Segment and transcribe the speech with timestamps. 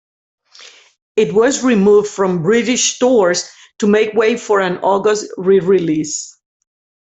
[1.15, 6.35] It was removed from British stores to make way for an August re-release.